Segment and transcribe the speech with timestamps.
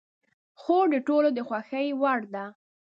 [0.61, 2.45] خور د ټولو د خوښې وړ ده.